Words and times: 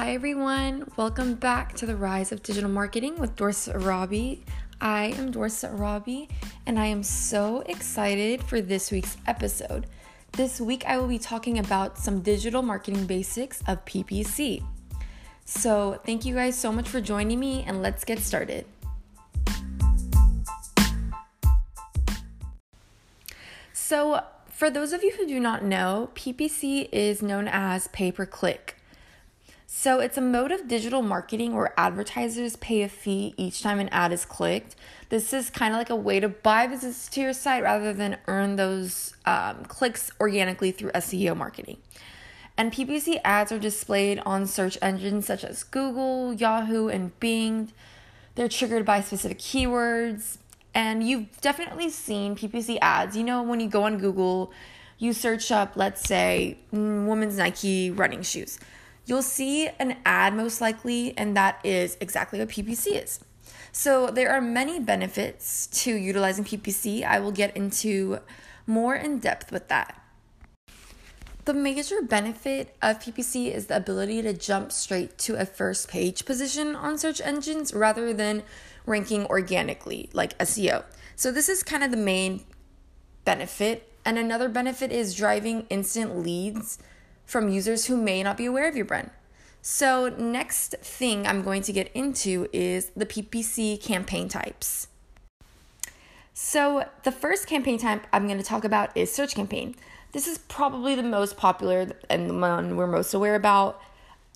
Hi, 0.00 0.12
everyone. 0.12 0.88
Welcome 0.96 1.34
back 1.34 1.74
to 1.74 1.84
the 1.84 1.96
Rise 1.96 2.30
of 2.30 2.44
Digital 2.44 2.70
Marketing 2.70 3.18
with 3.18 3.34
Dorset 3.34 3.82
Robbie. 3.82 4.44
I 4.80 5.06
am 5.18 5.32
Dorset 5.32 5.72
Robbie, 5.72 6.28
and 6.66 6.78
I 6.78 6.86
am 6.86 7.02
so 7.02 7.64
excited 7.66 8.40
for 8.44 8.60
this 8.60 8.92
week's 8.92 9.16
episode. 9.26 9.88
This 10.34 10.60
week, 10.60 10.84
I 10.86 10.98
will 10.98 11.08
be 11.08 11.18
talking 11.18 11.58
about 11.58 11.98
some 11.98 12.20
digital 12.20 12.62
marketing 12.62 13.06
basics 13.06 13.60
of 13.66 13.84
PPC. 13.86 14.62
So, 15.44 16.00
thank 16.06 16.24
you 16.24 16.32
guys 16.32 16.56
so 16.56 16.70
much 16.70 16.88
for 16.88 17.00
joining 17.00 17.40
me, 17.40 17.64
and 17.66 17.82
let's 17.82 18.04
get 18.04 18.20
started. 18.20 18.66
So, 23.72 24.22
for 24.48 24.70
those 24.70 24.92
of 24.92 25.02
you 25.02 25.10
who 25.14 25.26
do 25.26 25.40
not 25.40 25.64
know, 25.64 26.10
PPC 26.14 26.88
is 26.92 27.20
known 27.20 27.48
as 27.48 27.88
pay 27.88 28.12
per 28.12 28.26
click. 28.26 28.77
So 29.70 30.00
it's 30.00 30.16
a 30.16 30.22
mode 30.22 30.50
of 30.50 30.66
digital 30.66 31.02
marketing 31.02 31.54
where 31.54 31.78
advertisers 31.78 32.56
pay 32.56 32.80
a 32.80 32.88
fee 32.88 33.34
each 33.36 33.62
time 33.62 33.80
an 33.80 33.90
ad 33.90 34.12
is 34.12 34.24
clicked. 34.24 34.74
This 35.10 35.34
is 35.34 35.50
kind 35.50 35.74
of 35.74 35.78
like 35.78 35.90
a 35.90 35.94
way 35.94 36.20
to 36.20 36.28
buy 36.30 36.66
visits 36.66 37.06
to 37.10 37.20
your 37.20 37.34
site 37.34 37.64
rather 37.64 37.92
than 37.92 38.16
earn 38.26 38.56
those 38.56 39.14
um, 39.26 39.66
clicks 39.66 40.10
organically 40.18 40.70
through 40.70 40.92
SEO 40.92 41.36
marketing. 41.36 41.76
And 42.56 42.72
PPC 42.72 43.20
ads 43.22 43.52
are 43.52 43.58
displayed 43.58 44.20
on 44.20 44.46
search 44.46 44.78
engines 44.80 45.26
such 45.26 45.44
as 45.44 45.64
Google, 45.64 46.32
Yahoo, 46.32 46.88
and 46.88 47.20
Bing. 47.20 47.70
They're 48.36 48.48
triggered 48.48 48.86
by 48.86 49.02
specific 49.02 49.38
keywords. 49.38 50.38
And 50.74 51.06
you've 51.06 51.42
definitely 51.42 51.90
seen 51.90 52.36
PPC 52.36 52.78
ads. 52.80 53.18
You 53.18 53.22
know, 53.22 53.42
when 53.42 53.60
you 53.60 53.68
go 53.68 53.82
on 53.82 53.98
Google, 53.98 54.50
you 54.96 55.12
search 55.12 55.52
up, 55.52 55.72
let's 55.76 56.08
say, 56.08 56.56
mm, 56.72 57.06
women's 57.06 57.36
Nike 57.36 57.90
running 57.90 58.22
shoes 58.22 58.58
you'll 59.08 59.22
see 59.22 59.68
an 59.78 59.96
ad 60.04 60.34
most 60.34 60.60
likely, 60.60 61.16
and 61.16 61.36
that 61.36 61.58
is 61.64 61.96
exactly 62.00 62.38
what 62.38 62.50
PPC 62.50 63.02
is. 63.02 63.20
So, 63.72 64.08
there 64.08 64.30
are 64.30 64.40
many 64.40 64.78
benefits 64.78 65.66
to 65.82 65.94
utilizing 65.94 66.44
PPC. 66.44 67.04
I 67.04 67.18
will 67.18 67.32
get 67.32 67.56
into 67.56 68.20
more 68.66 68.94
in 68.94 69.18
depth 69.18 69.50
with 69.50 69.68
that. 69.68 70.00
The 71.46 71.54
major 71.54 72.02
benefit 72.02 72.76
of 72.82 73.00
PPC 73.00 73.54
is 73.54 73.66
the 73.66 73.76
ability 73.76 74.20
to 74.22 74.34
jump 74.34 74.70
straight 74.72 75.16
to 75.18 75.36
a 75.36 75.46
first 75.46 75.88
page 75.88 76.26
position 76.26 76.76
on 76.76 76.98
search 76.98 77.22
engines 77.22 77.72
rather 77.72 78.12
than 78.12 78.42
ranking 78.84 79.24
organically, 79.26 80.10
like 80.12 80.36
SEO. 80.38 80.84
So, 81.16 81.32
this 81.32 81.48
is 81.48 81.62
kind 81.62 81.82
of 81.82 81.90
the 81.90 81.96
main 81.96 82.44
benefit. 83.24 83.84
And 84.04 84.18
another 84.18 84.48
benefit 84.48 84.92
is 84.92 85.14
driving 85.14 85.66
instant 85.68 86.18
leads 86.18 86.78
from 87.28 87.50
users 87.50 87.84
who 87.86 87.96
may 87.96 88.22
not 88.22 88.38
be 88.38 88.46
aware 88.46 88.66
of 88.66 88.74
your 88.74 88.86
brand. 88.86 89.10
So, 89.60 90.08
next 90.08 90.76
thing 90.80 91.26
I'm 91.26 91.42
going 91.42 91.60
to 91.62 91.72
get 91.74 91.90
into 91.92 92.48
is 92.54 92.90
the 92.96 93.04
PPC 93.04 93.80
campaign 93.82 94.28
types. 94.30 94.88
So, 96.32 96.88
the 97.04 97.12
first 97.12 97.46
campaign 97.46 97.78
type 97.78 98.06
I'm 98.14 98.26
going 98.26 98.38
to 98.38 98.44
talk 98.44 98.64
about 98.64 98.96
is 98.96 99.12
search 99.12 99.34
campaign. 99.34 99.74
This 100.12 100.26
is 100.26 100.38
probably 100.38 100.94
the 100.94 101.02
most 101.02 101.36
popular 101.36 101.90
and 102.08 102.30
the 102.30 102.34
one 102.34 102.76
we're 102.76 102.86
most 102.86 103.12
aware 103.12 103.34
about. 103.34 103.78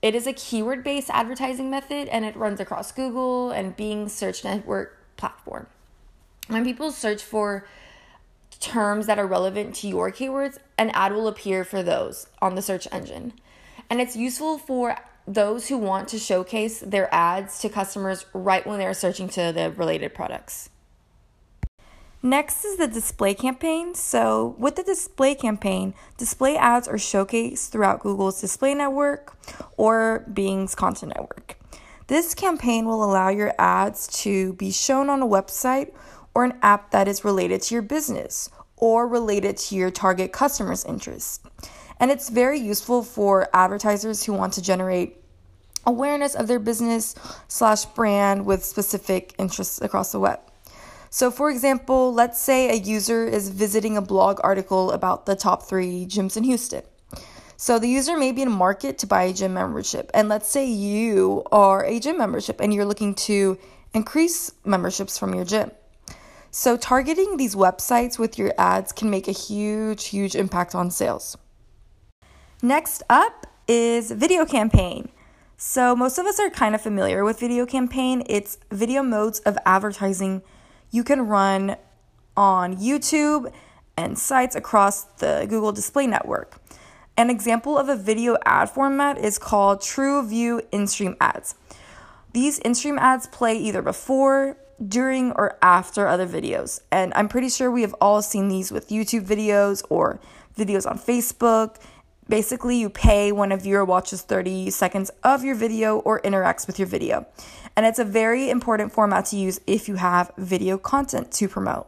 It 0.00 0.14
is 0.14 0.26
a 0.26 0.32
keyword 0.32 0.82
based 0.82 1.10
advertising 1.10 1.70
method 1.70 2.08
and 2.08 2.24
it 2.24 2.36
runs 2.36 2.58
across 2.58 2.90
Google 2.90 3.50
and 3.50 3.76
Bing 3.76 4.08
search 4.08 4.44
network 4.44 4.96
platform. 5.18 5.66
When 6.46 6.64
people 6.64 6.90
search 6.90 7.22
for 7.22 7.66
terms 8.68 9.06
that 9.06 9.18
are 9.18 9.26
relevant 9.26 9.74
to 9.76 9.88
your 9.88 10.12
keywords, 10.12 10.58
an 10.76 10.90
ad 10.90 11.12
will 11.12 11.26
appear 11.26 11.64
for 11.64 11.82
those 11.82 12.26
on 12.40 12.54
the 12.54 12.62
search 12.62 12.86
engine. 12.92 13.32
And 13.88 14.00
it's 14.00 14.14
useful 14.14 14.58
for 14.58 14.96
those 15.26 15.68
who 15.68 15.78
want 15.78 16.08
to 16.08 16.18
showcase 16.18 16.80
their 16.80 17.12
ads 17.12 17.60
to 17.60 17.68
customers 17.68 18.26
right 18.34 18.66
when 18.66 18.78
they're 18.78 18.94
searching 18.94 19.28
to 19.30 19.52
the 19.52 19.72
related 19.76 20.14
products. 20.14 20.70
Next 22.22 22.64
is 22.64 22.76
the 22.76 22.88
display 22.88 23.32
campaign. 23.32 23.94
So, 23.94 24.56
with 24.58 24.76
the 24.76 24.82
display 24.82 25.34
campaign, 25.34 25.94
display 26.16 26.56
ads 26.56 26.88
are 26.88 26.96
showcased 26.96 27.68
throughout 27.68 28.00
Google's 28.00 28.40
display 28.40 28.74
network 28.74 29.36
or 29.76 30.26
Bing's 30.32 30.74
content 30.74 31.12
network. 31.14 31.56
This 32.08 32.34
campaign 32.34 32.86
will 32.86 33.04
allow 33.04 33.28
your 33.28 33.54
ads 33.58 34.08
to 34.22 34.54
be 34.54 34.72
shown 34.72 35.08
on 35.08 35.22
a 35.22 35.26
website 35.26 35.92
or 36.34 36.44
an 36.44 36.58
app 36.62 36.90
that 36.90 37.08
is 37.08 37.24
related 37.24 37.62
to 37.62 37.74
your 37.74 37.82
business 37.82 38.50
or 38.78 39.06
related 39.06 39.56
to 39.56 39.74
your 39.74 39.90
target 39.90 40.32
customer's 40.32 40.84
interests. 40.84 41.40
And 42.00 42.10
it's 42.10 42.28
very 42.28 42.58
useful 42.58 43.02
for 43.02 43.48
advertisers 43.52 44.24
who 44.24 44.32
want 44.32 44.54
to 44.54 44.62
generate 44.62 45.16
awareness 45.84 46.34
of 46.34 46.46
their 46.46 46.58
business 46.58 47.14
slash 47.48 47.84
brand 47.86 48.46
with 48.46 48.64
specific 48.64 49.34
interests 49.38 49.80
across 49.80 50.12
the 50.12 50.20
web. 50.20 50.40
So, 51.10 51.30
for 51.30 51.50
example, 51.50 52.12
let's 52.12 52.38
say 52.38 52.68
a 52.68 52.74
user 52.74 53.26
is 53.26 53.48
visiting 53.48 53.96
a 53.96 54.02
blog 54.02 54.40
article 54.44 54.92
about 54.92 55.24
the 55.24 55.34
top 55.34 55.62
three 55.62 56.06
gyms 56.06 56.36
in 56.36 56.44
Houston. 56.44 56.82
So, 57.56 57.78
the 57.78 57.88
user 57.88 58.16
may 58.16 58.32
be 58.32 58.42
in 58.42 58.48
a 58.48 58.52
market 58.52 58.98
to 58.98 59.06
buy 59.06 59.22
a 59.22 59.32
gym 59.32 59.54
membership. 59.54 60.10
And 60.12 60.28
let's 60.28 60.48
say 60.48 60.66
you 60.66 61.44
are 61.50 61.84
a 61.84 61.98
gym 61.98 62.18
membership 62.18 62.60
and 62.60 62.74
you're 62.74 62.84
looking 62.84 63.14
to 63.14 63.58
increase 63.94 64.52
memberships 64.64 65.18
from 65.18 65.34
your 65.34 65.46
gym. 65.46 65.70
So, 66.50 66.76
targeting 66.76 67.36
these 67.36 67.54
websites 67.54 68.18
with 68.18 68.38
your 68.38 68.52
ads 68.56 68.92
can 68.92 69.10
make 69.10 69.28
a 69.28 69.32
huge, 69.32 70.06
huge 70.06 70.34
impact 70.34 70.74
on 70.74 70.90
sales. 70.90 71.36
Next 72.62 73.02
up 73.10 73.46
is 73.66 74.10
video 74.10 74.46
campaign. 74.46 75.10
So, 75.58 75.94
most 75.94 76.18
of 76.18 76.24
us 76.24 76.40
are 76.40 76.48
kind 76.48 76.74
of 76.74 76.80
familiar 76.80 77.22
with 77.22 77.38
video 77.38 77.66
campaign. 77.66 78.22
It's 78.26 78.58
video 78.70 79.02
modes 79.02 79.40
of 79.40 79.58
advertising 79.66 80.42
you 80.90 81.04
can 81.04 81.26
run 81.26 81.76
on 82.36 82.76
YouTube 82.76 83.52
and 83.96 84.18
sites 84.18 84.56
across 84.56 85.04
the 85.04 85.46
Google 85.50 85.72
Display 85.72 86.06
Network. 86.06 86.58
An 87.16 87.28
example 87.28 87.76
of 87.76 87.88
a 87.88 87.96
video 87.96 88.38
ad 88.46 88.70
format 88.70 89.18
is 89.18 89.38
called 89.38 89.80
TrueView 89.80 90.62
in-stream 90.72 91.16
ads. 91.20 91.56
These 92.32 92.58
in-stream 92.60 92.96
ads 92.98 93.26
play 93.26 93.58
either 93.58 93.82
before, 93.82 94.56
during 94.86 95.32
or 95.32 95.58
after 95.62 96.06
other 96.06 96.26
videos. 96.26 96.80
And 96.92 97.12
I'm 97.14 97.28
pretty 97.28 97.48
sure 97.48 97.70
we 97.70 97.82
have 97.82 97.94
all 98.00 98.22
seen 98.22 98.48
these 98.48 98.70
with 98.70 98.88
YouTube 98.88 99.26
videos 99.26 99.82
or 99.88 100.20
videos 100.56 100.88
on 100.88 100.98
Facebook. 100.98 101.76
Basically, 102.28 102.78
you 102.78 102.90
pay 102.90 103.32
when 103.32 103.52
a 103.52 103.56
viewer 103.56 103.84
watches 103.84 104.22
30 104.22 104.70
seconds 104.70 105.10
of 105.24 105.42
your 105.42 105.54
video 105.54 105.98
or 106.00 106.20
interacts 106.20 106.66
with 106.66 106.78
your 106.78 106.86
video. 106.86 107.26
And 107.76 107.86
it's 107.86 107.98
a 107.98 108.04
very 108.04 108.50
important 108.50 108.92
format 108.92 109.26
to 109.26 109.36
use 109.36 109.60
if 109.66 109.88
you 109.88 109.96
have 109.96 110.30
video 110.36 110.76
content 110.78 111.32
to 111.32 111.48
promote. 111.48 111.86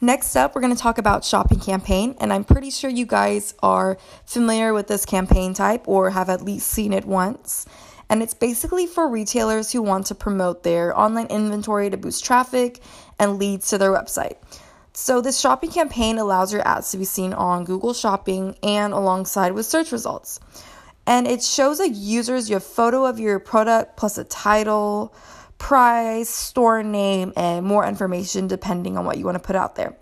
Next 0.00 0.36
up, 0.36 0.54
we're 0.54 0.60
going 0.60 0.74
to 0.74 0.80
talk 0.80 0.98
about 0.98 1.24
shopping 1.24 1.60
campaign, 1.60 2.14
and 2.20 2.30
I'm 2.30 2.44
pretty 2.44 2.70
sure 2.70 2.90
you 2.90 3.06
guys 3.06 3.54
are 3.62 3.96
familiar 4.26 4.74
with 4.74 4.86
this 4.86 5.06
campaign 5.06 5.54
type 5.54 5.88
or 5.88 6.10
have 6.10 6.28
at 6.28 6.42
least 6.42 6.66
seen 6.66 6.92
it 6.92 7.06
once 7.06 7.64
and 8.08 8.22
it's 8.22 8.34
basically 8.34 8.86
for 8.86 9.08
retailers 9.08 9.72
who 9.72 9.82
want 9.82 10.06
to 10.06 10.14
promote 10.14 10.62
their 10.62 10.98
online 10.98 11.26
inventory 11.26 11.90
to 11.90 11.96
boost 11.96 12.24
traffic 12.24 12.80
and 13.18 13.38
leads 13.38 13.68
to 13.68 13.78
their 13.78 13.90
website. 13.90 14.36
So, 14.92 15.20
this 15.20 15.40
shopping 15.40 15.70
campaign 15.70 16.18
allows 16.18 16.52
your 16.52 16.66
ads 16.66 16.92
to 16.92 16.98
be 16.98 17.04
seen 17.04 17.32
on 17.32 17.64
Google 17.64 17.94
Shopping 17.94 18.56
and 18.62 18.92
alongside 18.92 19.52
with 19.52 19.66
search 19.66 19.90
results. 19.90 20.38
And 21.06 21.26
it 21.26 21.42
shows 21.42 21.80
a 21.80 21.88
users 21.88 22.48
your 22.48 22.60
photo 22.60 23.04
of 23.04 23.18
your 23.18 23.38
product 23.40 23.96
plus 23.96 24.18
a 24.18 24.24
title, 24.24 25.12
price, 25.58 26.28
store 26.28 26.82
name, 26.82 27.32
and 27.36 27.66
more 27.66 27.86
information 27.86 28.46
depending 28.46 28.96
on 28.96 29.04
what 29.04 29.18
you 29.18 29.24
want 29.24 29.36
to 29.36 29.42
put 29.42 29.56
out 29.56 29.74
there. 29.74 29.96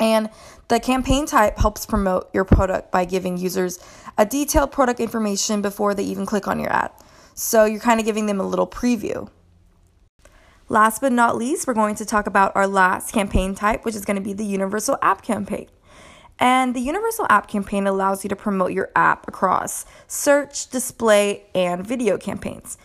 And 0.00 0.30
the 0.68 0.80
campaign 0.80 1.26
type 1.26 1.58
helps 1.58 1.86
promote 1.86 2.28
your 2.34 2.44
product 2.44 2.90
by 2.90 3.04
giving 3.04 3.36
users 3.36 3.78
a 4.18 4.26
detailed 4.26 4.72
product 4.72 5.00
information 5.00 5.62
before 5.62 5.94
they 5.94 6.04
even 6.04 6.26
click 6.26 6.48
on 6.48 6.58
your 6.58 6.72
ad. 6.72 6.90
So 7.38 7.66
you're 7.66 7.80
kind 7.80 8.00
of 8.00 8.06
giving 8.06 8.24
them 8.24 8.40
a 8.40 8.46
little 8.46 8.66
preview. 8.66 9.28
Last 10.70 11.02
but 11.02 11.12
not 11.12 11.36
least, 11.36 11.66
we're 11.66 11.74
going 11.74 11.94
to 11.96 12.06
talk 12.06 12.26
about 12.26 12.56
our 12.56 12.66
last 12.66 13.12
campaign 13.12 13.54
type, 13.54 13.84
which 13.84 13.94
is 13.94 14.06
going 14.06 14.16
to 14.16 14.22
be 14.22 14.32
the 14.32 14.44
Universal 14.44 14.96
App 15.02 15.20
Campaign. 15.20 15.68
And 16.38 16.74
the 16.74 16.80
Universal 16.80 17.26
App 17.28 17.46
Campaign 17.46 17.86
allows 17.86 18.24
you 18.24 18.28
to 18.30 18.36
promote 18.36 18.72
your 18.72 18.90
app 18.96 19.28
across 19.28 19.84
search, 20.08 20.70
display, 20.70 21.44
and 21.54 21.86
video 21.86 22.16
campaigns, 22.16 22.78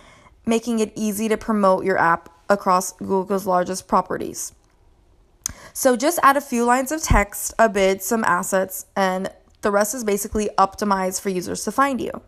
making 0.45 0.79
it 0.79 0.91
easy 0.95 1.29
to 1.29 1.37
promote 1.37 1.85
your 1.85 1.97
app 1.97 2.27
across 2.49 2.91
Google's 2.91 3.47
largest 3.47 3.87
properties. 3.87 4.51
So 5.71 5.95
just 5.95 6.19
add 6.23 6.35
a 6.35 6.41
few 6.41 6.65
lines 6.65 6.91
of 6.91 7.01
text, 7.01 7.53
a 7.57 7.69
bid, 7.69 8.01
some 8.01 8.25
assets, 8.25 8.85
and 8.97 9.29
the 9.61 9.71
rest 9.71 9.95
is 9.95 10.03
basically 10.03 10.49
optimized 10.57 11.21
for 11.21 11.29
users 11.29 11.63
to 11.63 11.71
find 11.71 12.01
you. 12.01 12.21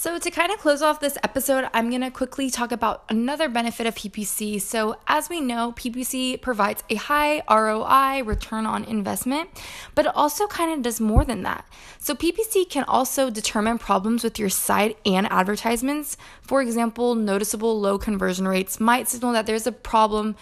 So, 0.00 0.16
to 0.16 0.30
kind 0.30 0.52
of 0.52 0.58
close 0.58 0.80
off 0.80 1.00
this 1.00 1.18
episode, 1.24 1.68
I'm 1.74 1.90
going 1.90 2.02
to 2.02 2.10
quickly 2.12 2.50
talk 2.50 2.70
about 2.70 3.02
another 3.08 3.48
benefit 3.48 3.84
of 3.84 3.96
PPC. 3.96 4.60
So, 4.62 4.96
as 5.08 5.28
we 5.28 5.40
know, 5.40 5.72
PPC 5.72 6.40
provides 6.40 6.84
a 6.88 6.94
high 6.94 7.42
ROI, 7.50 8.22
return 8.22 8.64
on 8.64 8.84
investment, 8.84 9.50
but 9.96 10.06
it 10.06 10.14
also 10.14 10.46
kind 10.46 10.72
of 10.72 10.82
does 10.82 11.00
more 11.00 11.24
than 11.24 11.42
that. 11.42 11.66
So, 11.98 12.14
PPC 12.14 12.70
can 12.70 12.84
also 12.84 13.28
determine 13.28 13.78
problems 13.78 14.22
with 14.22 14.38
your 14.38 14.50
site 14.50 14.98
and 15.04 15.26
advertisements. 15.32 16.16
For 16.42 16.62
example, 16.62 17.16
noticeable 17.16 17.80
low 17.80 17.98
conversion 17.98 18.46
rates 18.46 18.78
might 18.78 19.08
signal 19.08 19.32
that 19.32 19.46
there's 19.46 19.66
a 19.66 19.72
problem 19.72 20.36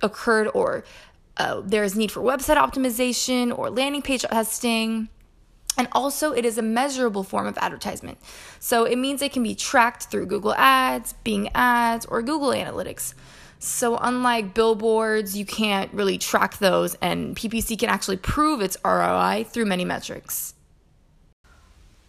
occurred 0.00 0.48
or 0.54 0.82
uh, 1.36 1.60
there's 1.62 1.94
need 1.94 2.10
for 2.10 2.22
website 2.22 2.56
optimization 2.56 3.56
or 3.56 3.68
landing 3.68 4.00
page 4.00 4.22
testing 4.22 5.10
and 5.76 5.88
also, 5.92 6.32
it 6.32 6.44
is 6.44 6.58
a 6.58 6.62
measurable 6.62 7.24
form 7.24 7.46
of 7.46 7.58
advertisement. 7.58 8.18
So 8.60 8.84
it 8.84 8.96
means 8.96 9.22
it 9.22 9.32
can 9.32 9.42
be 9.42 9.54
tracked 9.54 10.04
through 10.04 10.26
Google 10.26 10.54
Ads, 10.54 11.14
Bing 11.24 11.50
Ads, 11.54 12.06
or 12.06 12.22
Google 12.22 12.50
Analytics. 12.50 13.14
So, 13.58 13.96
unlike 13.96 14.52
billboards, 14.52 15.36
you 15.36 15.46
can't 15.46 15.90
really 15.94 16.18
track 16.18 16.58
those, 16.58 16.96
and 16.96 17.34
PPC 17.34 17.78
can 17.78 17.88
actually 17.88 18.18
prove 18.18 18.60
its 18.60 18.76
ROI 18.84 19.46
through 19.48 19.64
many 19.64 19.86
metrics. 19.86 20.52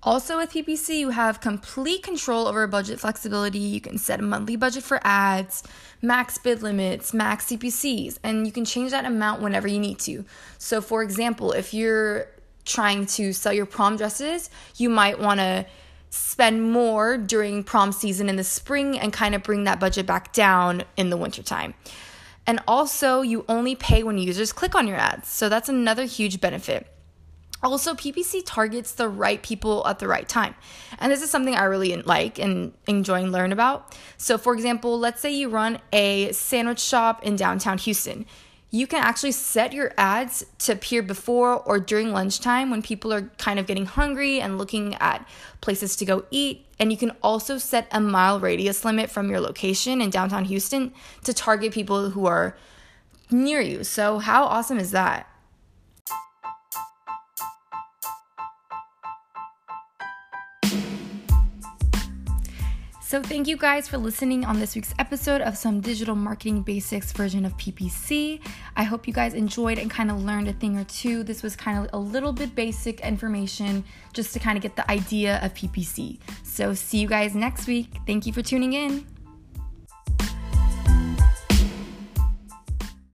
Also, 0.04 0.38
with 0.38 0.52
PPC, 0.52 1.00
you 1.00 1.10
have 1.10 1.42
complete 1.42 2.04
control 2.04 2.48
over 2.48 2.68
budget 2.68 3.00
flexibility. 3.00 3.58
You 3.58 3.82
can 3.82 3.98
set 3.98 4.20
a 4.20 4.24
monthly 4.24 4.56
budget 4.56 4.84
for 4.84 5.00
ads, 5.04 5.64
max 6.02 6.38
bid 6.38 6.62
limits, 6.62 7.14
max 7.14 7.46
CPCs, 7.46 8.20
and 8.22 8.46
you 8.46 8.52
can 8.52 8.66
change 8.66 8.92
that 8.92 9.06
amount 9.06 9.42
whenever 9.42 9.68
you 9.68 9.80
need 9.80 9.98
to. 10.00 10.26
So, 10.60 10.80
for 10.80 11.02
example, 11.02 11.54
if 11.54 11.74
you're 11.74 12.28
trying 12.66 13.06
to 13.06 13.32
sell 13.32 13.54
your 13.54 13.66
prom 13.66 13.96
dresses, 13.98 14.50
you 14.76 14.90
might 14.90 15.20
want 15.20 15.40
to 15.40 15.66
spend 16.10 16.72
more 16.72 17.18
during 17.18 17.64
prom 17.64 17.92
season 17.92 18.30
in 18.30 18.36
the 18.36 18.44
spring 18.44 18.98
and 18.98 19.12
kind 19.12 19.36
of 19.36 19.44
bring 19.44 19.66
that 19.66 19.80
budget 19.80 20.06
back 20.06 20.34
down 20.34 20.84
in 20.98 21.10
the 21.10 21.18
wintertime. 21.18 21.74
And 22.48 22.60
also, 22.68 23.22
you 23.22 23.44
only 23.50 23.76
pay 23.76 24.04
when 24.04 24.18
users 24.18 24.54
click 24.54 24.76
on 24.76 24.88
your 24.88 24.98
ads. 24.98 25.28
So 25.28 25.50
that's 25.50 25.68
another 25.68 26.06
huge 26.06 26.40
benefit. 26.40 26.88
Also, 27.64 27.96
PPC 27.96 28.44
targets 28.46 28.92
the 28.92 29.10
right 29.10 29.42
people 29.42 29.86
at 29.88 29.98
the 29.98 30.08
right 30.08 30.30
time. 30.30 30.54
And 31.00 31.12
this 31.12 31.24
is 31.24 31.32
something 31.32 31.56
I 31.56 31.64
really 31.64 31.96
like 32.04 32.38
and 32.38 32.74
enjoy 32.88 33.24
and 33.24 33.32
learn 33.32 33.52
about. 33.52 33.98
So, 34.18 34.38
for 34.38 34.54
example, 34.54 35.00
let's 35.00 35.20
say 35.22 35.32
you 35.32 35.50
run 35.50 35.80
a 35.92 36.32
sandwich 36.32 36.80
shop 36.80 37.24
in 37.24 37.36
downtown 37.36 37.80
Houston 37.80 38.26
you 38.76 38.88
can 38.88 39.02
actually 39.02 39.32
set 39.32 39.72
your 39.72 39.94
ads 39.98 40.46
to 40.60 40.74
appear 40.74 41.02
before 41.02 41.62
or 41.62 41.80
during 41.80 42.12
lunchtime 42.12 42.70
when 42.70 42.82
people 42.82 43.14
are 43.14 43.32
kind 43.38 43.58
of 43.58 43.68
getting 43.68 43.86
hungry 43.86 44.42
and 44.42 44.58
looking 44.58 44.96
at 44.96 45.26
places 45.62 45.96
to 45.96 46.04
go 46.04 46.26
eat. 46.30 46.66
And 46.78 46.92
you 46.92 46.98
can 46.98 47.12
also 47.24 47.58
set 47.58 47.88
a 47.94 48.02
mile 48.02 48.38
radius 48.38 48.84
limit 48.84 49.10
from 49.10 49.30
your 49.30 49.40
location 49.40 50.02
in 50.02 50.10
downtown 50.10 50.44
Houston 50.44 50.94
to 51.24 51.34
target 51.34 51.72
people 51.72 52.10
who 52.10 52.26
are 52.26 52.58
near 53.32 53.62
you. 53.62 53.86
So, 53.86 54.20
how 54.20 54.44
awesome 54.44 54.78
is 54.78 54.92
that? 54.92 55.30
So, 63.16 63.22
thank 63.22 63.48
you 63.48 63.56
guys 63.56 63.88
for 63.88 63.98
listening 63.98 64.44
on 64.44 64.60
this 64.60 64.76
week's 64.76 64.94
episode 65.00 65.40
of 65.40 65.56
some 65.56 65.80
digital 65.80 66.16
marketing 66.16 66.64
basics 66.64 67.14
version 67.14 67.46
of 67.46 67.56
PPC. 67.56 68.42
I 68.76 68.84
hope 68.84 69.08
you 69.08 69.14
guys 69.14 69.34
enjoyed 69.34 69.80
and 69.80 69.90
kind 69.90 70.12
of 70.12 70.26
learned 70.26 70.50
a 70.50 70.52
thing 70.52 70.78
or 70.78 70.84
two. 70.84 71.24
This 71.24 71.42
was 71.42 71.56
kind 71.56 71.80
of 71.80 71.90
a 71.94 71.98
little 71.98 72.34
bit 72.34 72.54
basic 72.56 73.00
information 73.00 73.86
just 74.12 74.34
to 74.34 74.40
kind 74.40 74.58
of 74.58 74.64
get 74.64 74.76
the 74.76 74.92
idea 74.92 75.40
of 75.42 75.54
PPC. 75.54 76.18
So, 76.44 76.74
see 76.74 76.98
you 76.98 77.08
guys 77.08 77.34
next 77.34 77.68
week. 77.68 77.88
Thank 78.06 78.26
you 78.26 78.34
for 78.34 78.42
tuning 78.42 78.74
in. 78.74 79.15